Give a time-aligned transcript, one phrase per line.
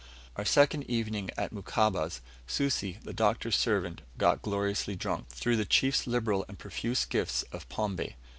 [0.35, 6.07] Our second evening at Mukamba's, Susi, the Doctor's servant, got gloriously drunk, through the chief's
[6.07, 7.99] liberal and profuse gifts of pombe.